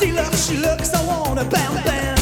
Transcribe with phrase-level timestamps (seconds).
[0.00, 2.16] She looks, she looks, I wanna bam bam.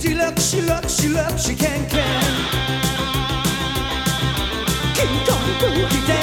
[0.00, 2.32] She looks, she looks, she looks, she can can.
[4.94, 6.21] King Kong boogie down.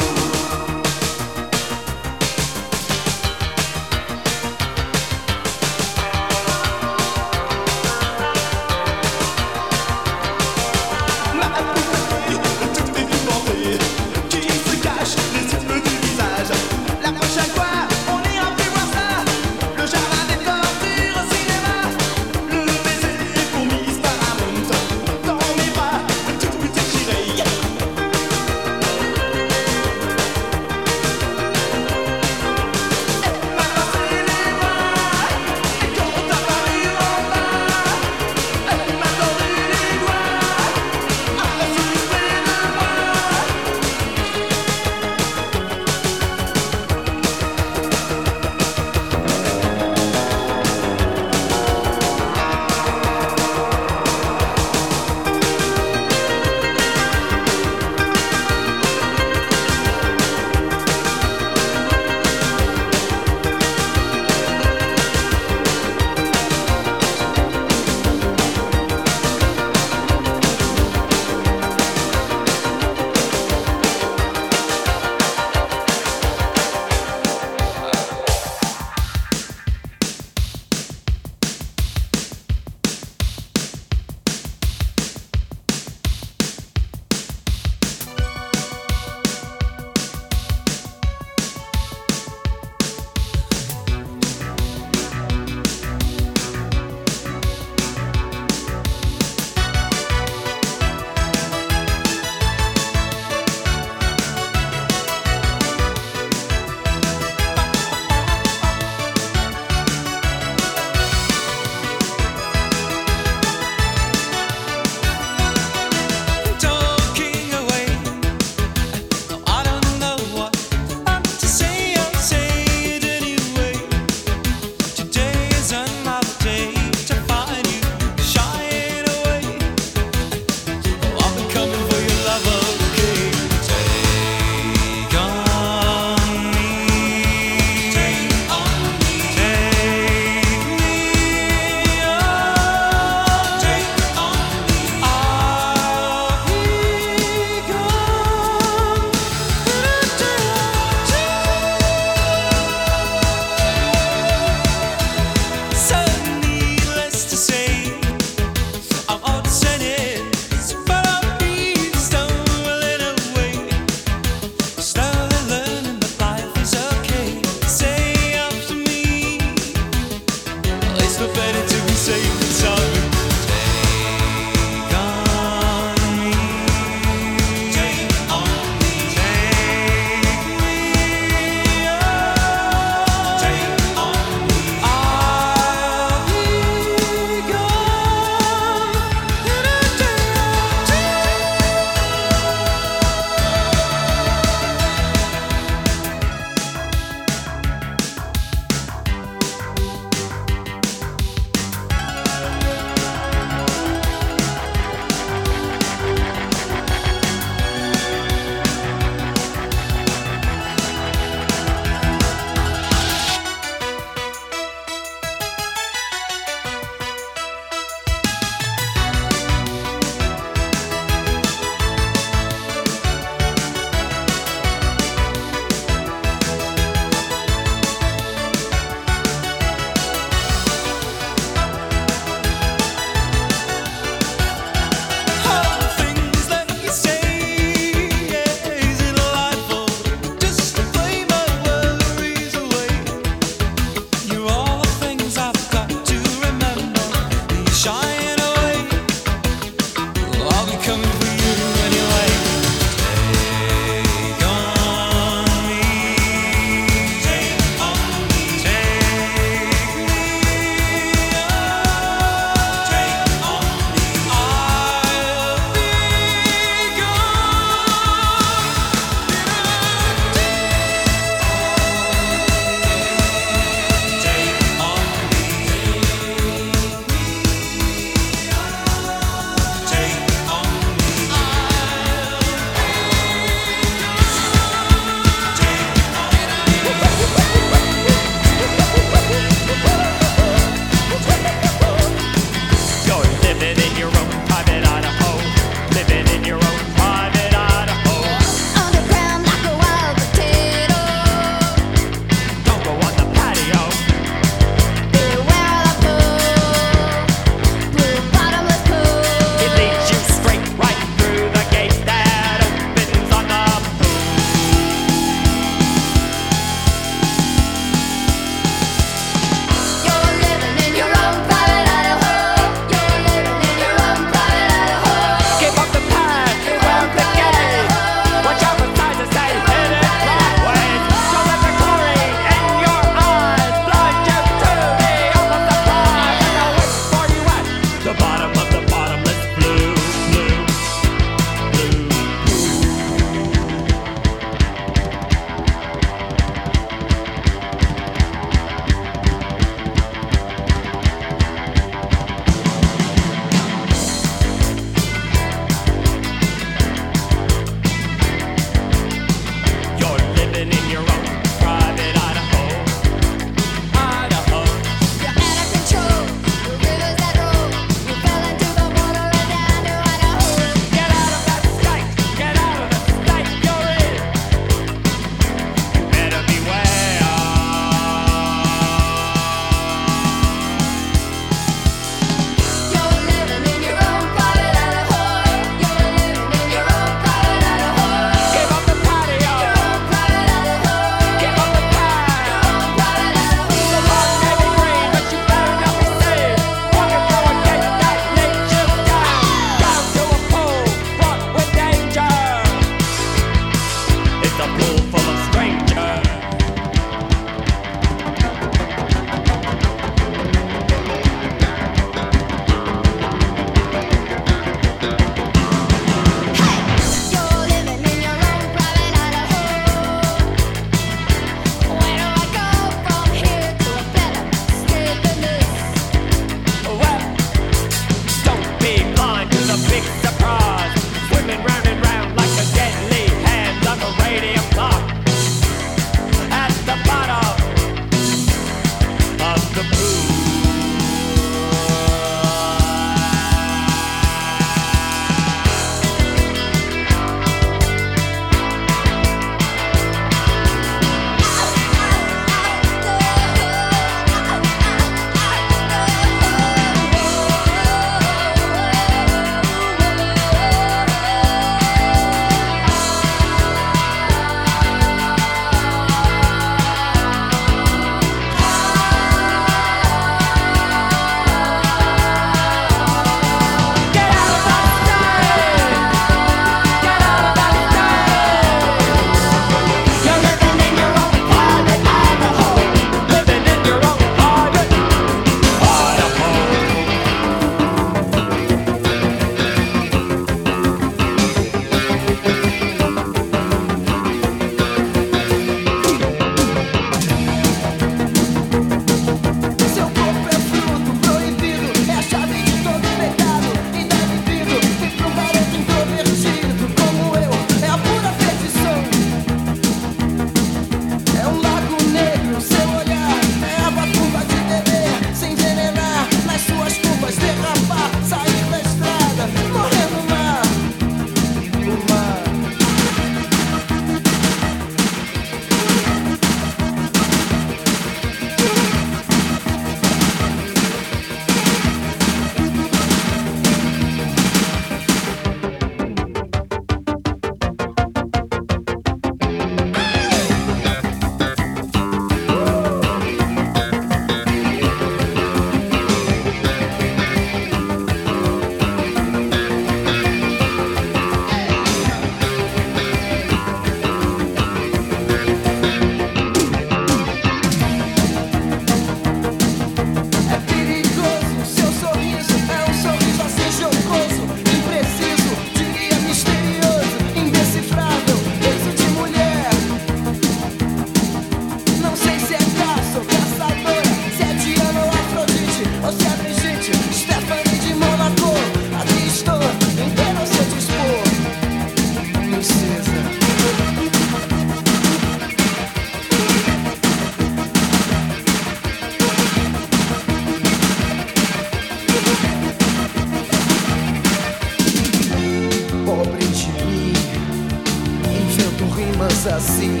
[599.38, 600.00] diz assim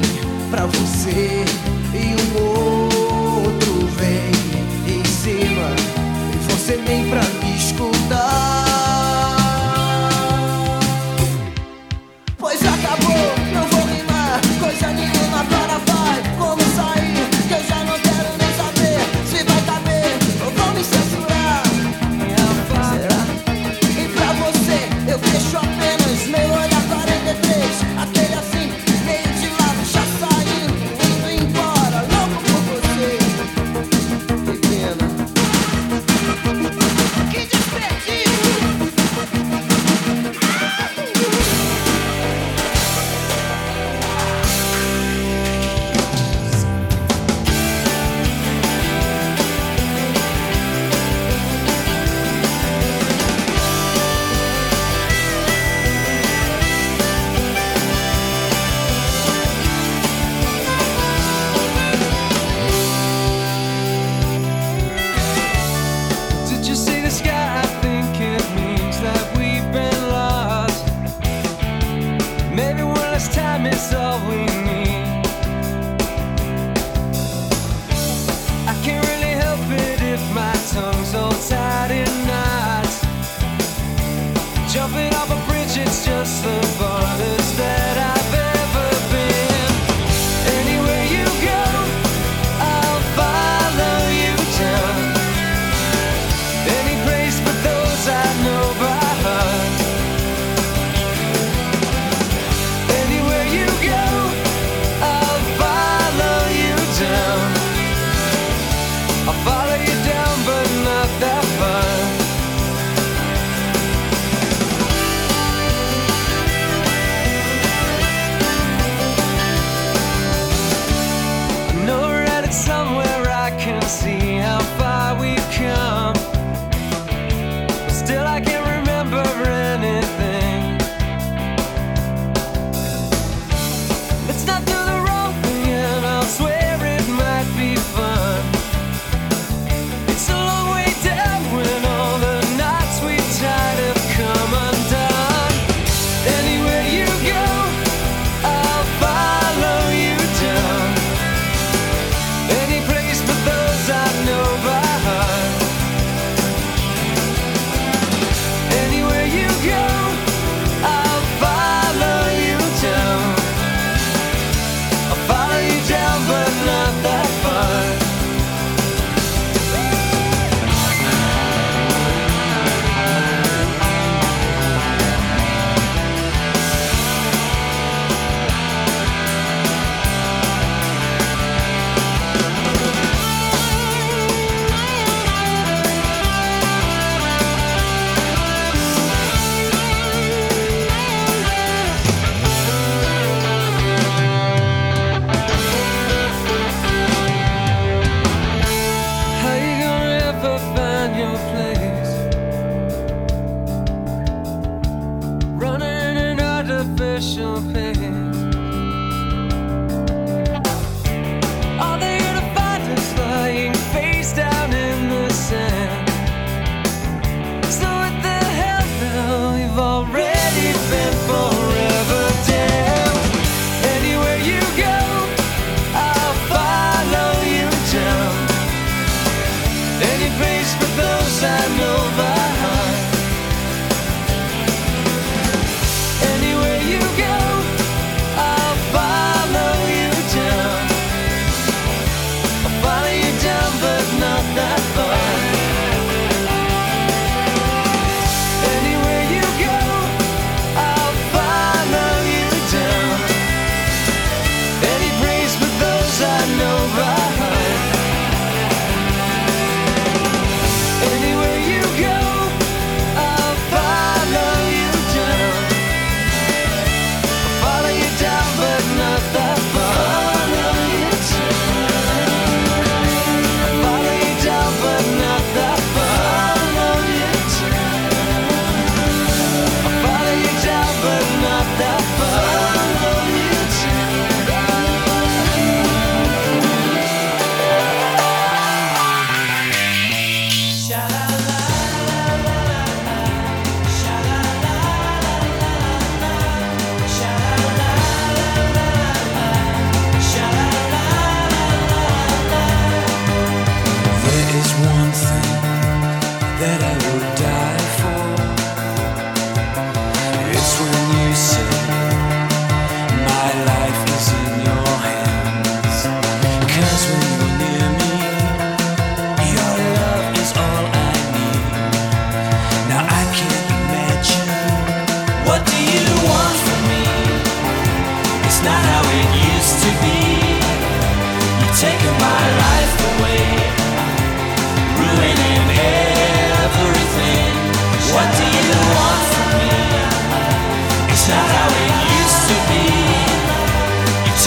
[0.50, 1.44] pra você
[1.94, 2.42] e um
[3.44, 5.70] outro vem em cima
[6.34, 7.47] e você vem pra mim.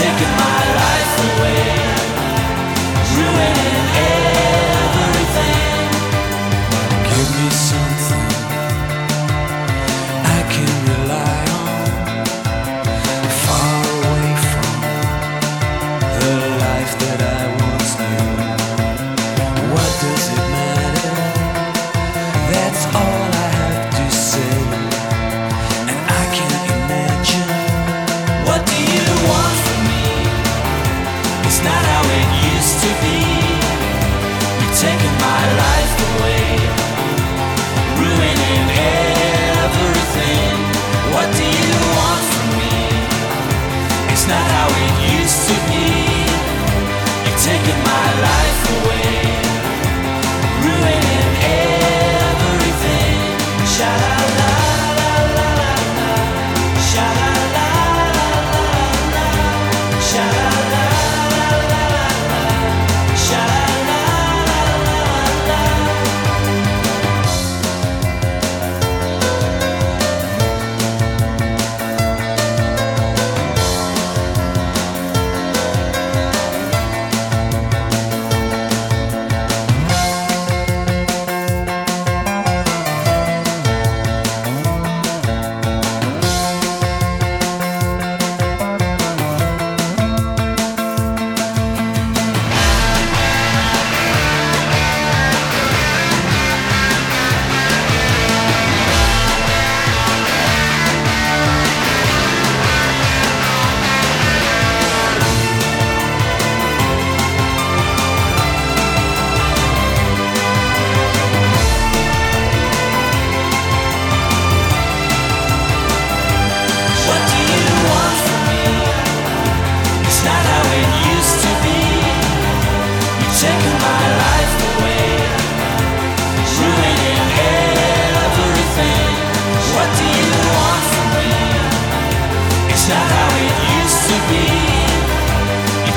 [0.02, 1.91] taking my life away.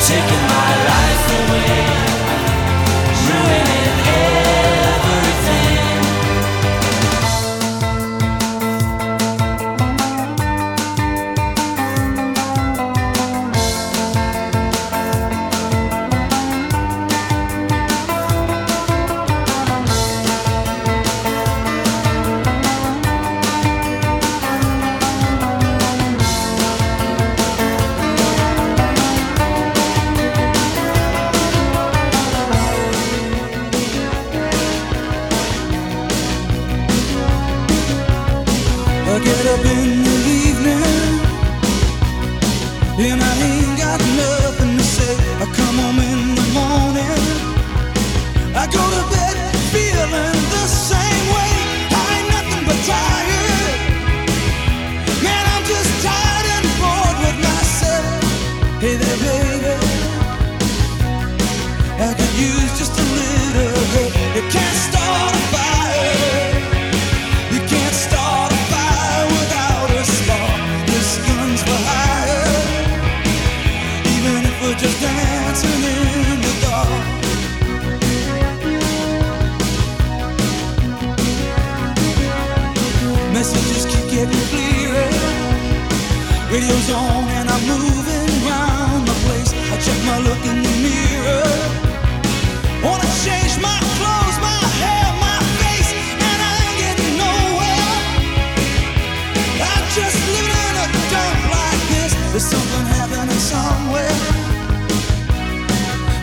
[0.06, 0.43] Take it.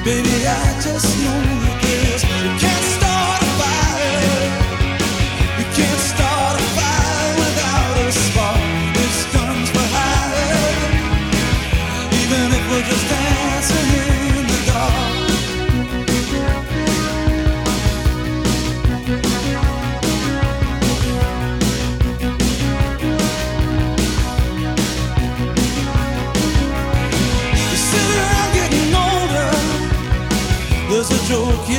[0.03, 2.70] Baby, I just know you kiss.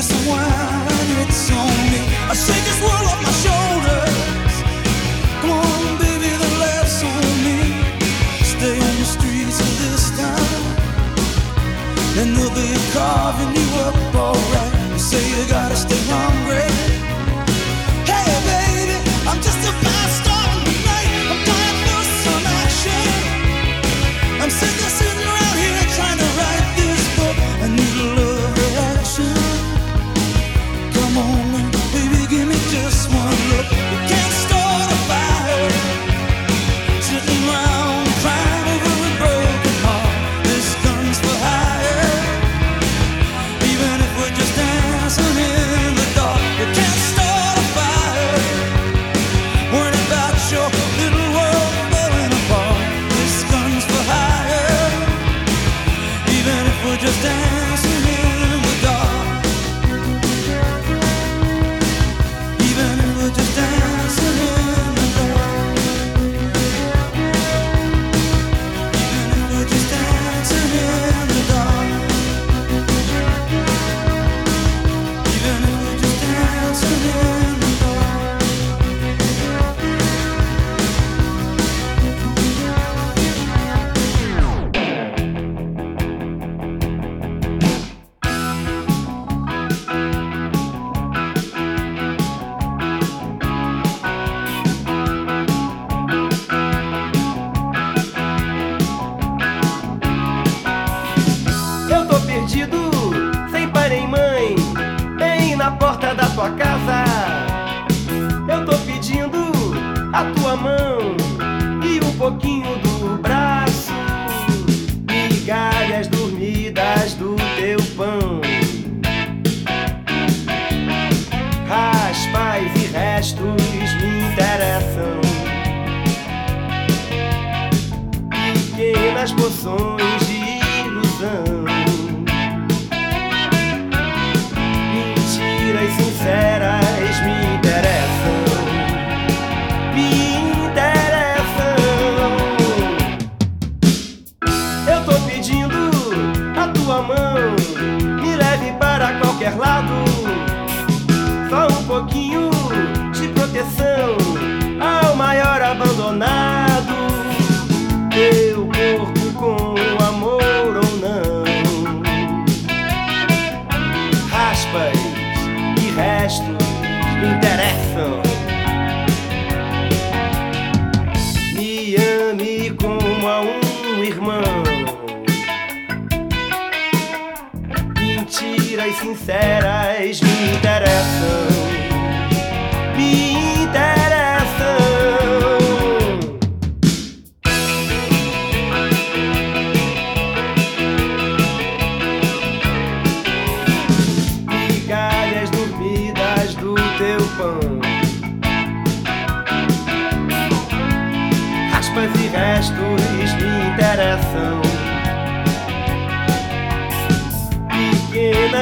[0.02, 0.42] This one,
[1.22, 2.02] it's on me.
[2.28, 3.51] I shake this world off my shoulders.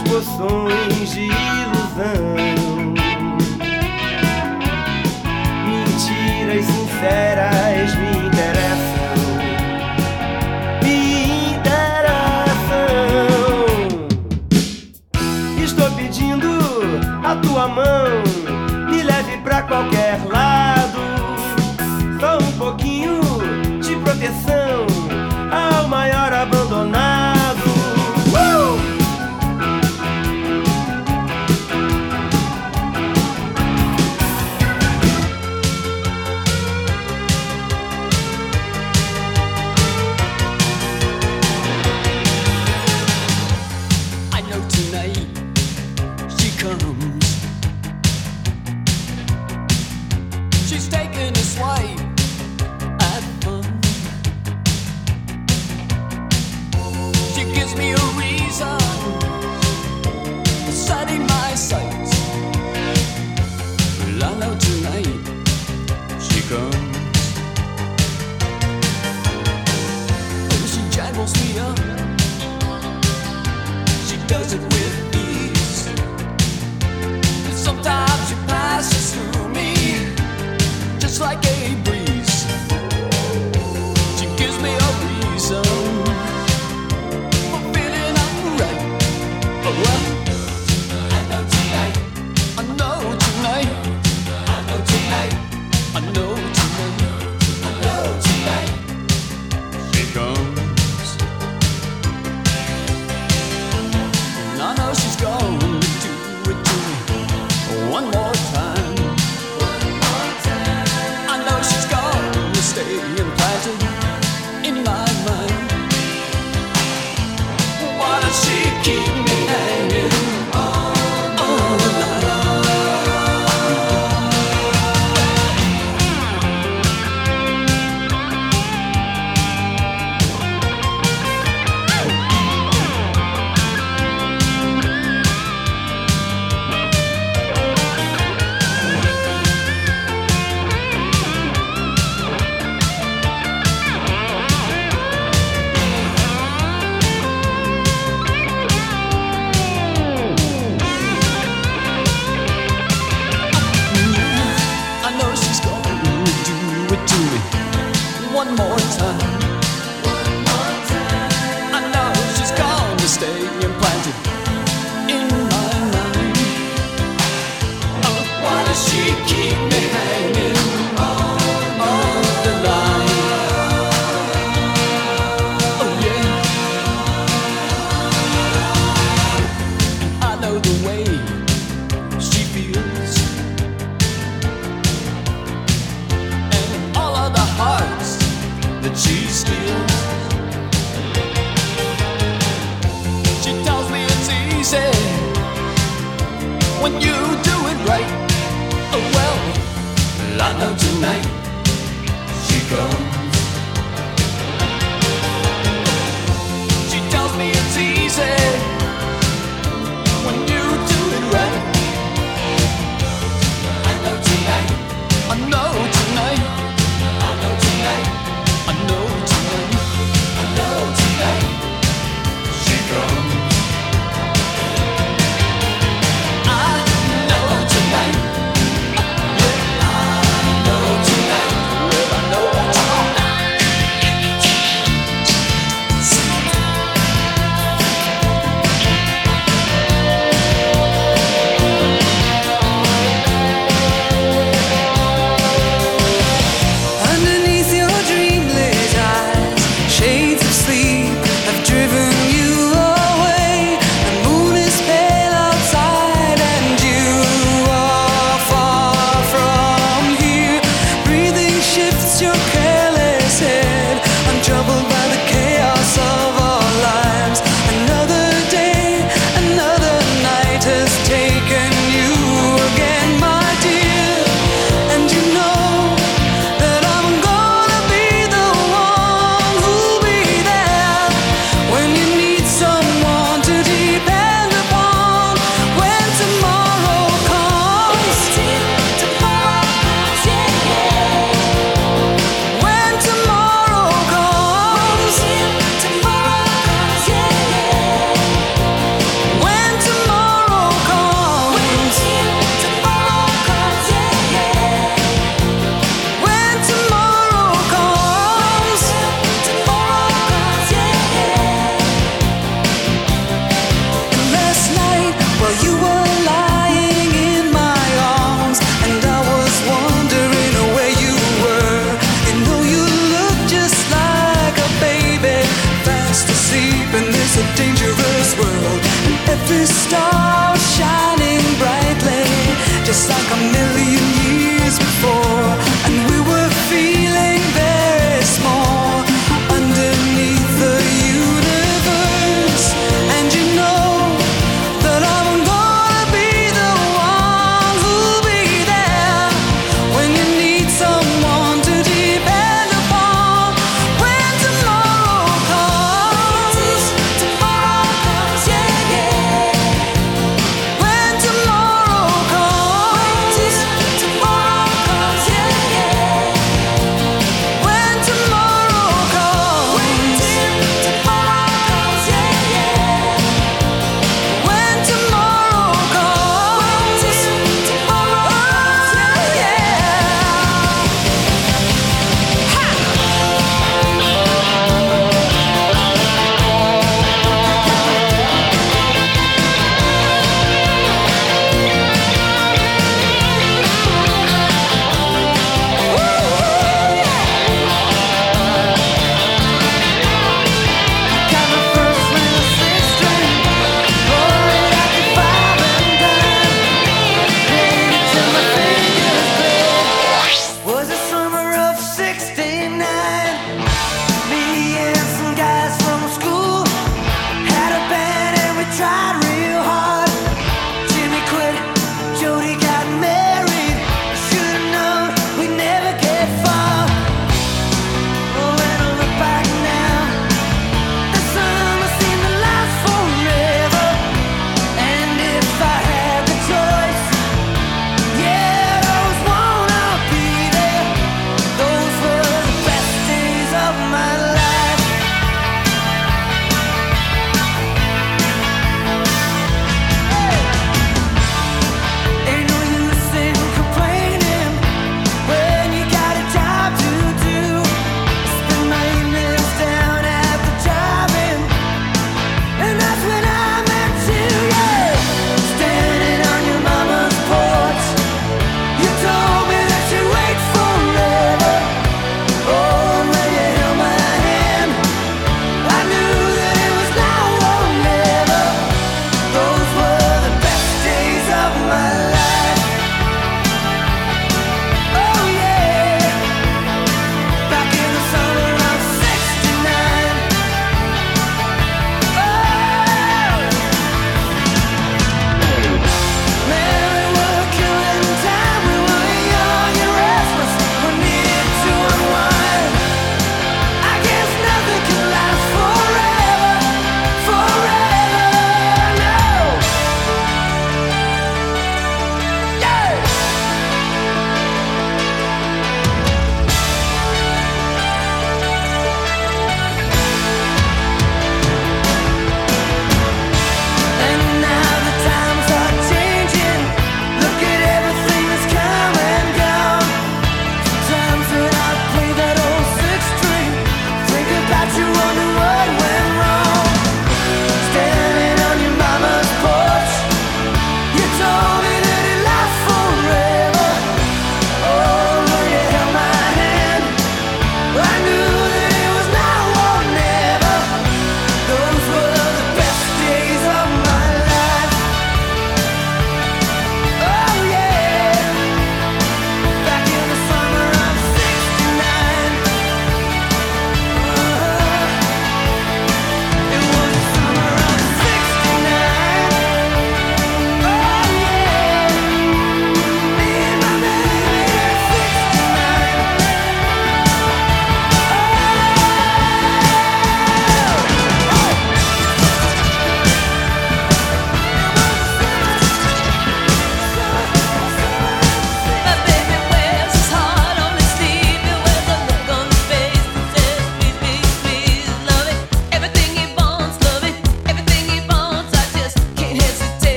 [0.00, 2.51] Poções de ilusão.